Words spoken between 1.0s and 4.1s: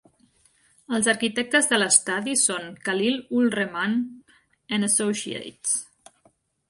arquitectes de l'estadi són Khalil-ur-Rehman